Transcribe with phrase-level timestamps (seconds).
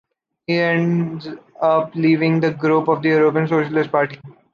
[0.47, 1.27] He ends
[1.61, 4.19] up leaving the group of the European Socialist Party.